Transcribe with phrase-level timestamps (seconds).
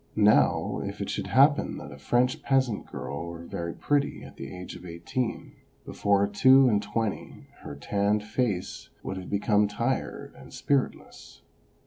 [0.15, 4.51] Now, if it should haj)pen that a French peasant girl were very pretty at the
[4.51, 5.51] age of eighteen,
[5.85, 11.43] before two and twenty her tanned face would have become tired and spiritless.